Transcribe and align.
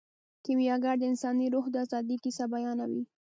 کیمیاګر 0.43 0.95
د 0.99 1.03
انساني 1.11 1.47
روح 1.53 1.65
د 1.71 1.75
ازادۍ 1.83 2.15
کیسه 2.23 2.45
بیانوي. 2.51 3.03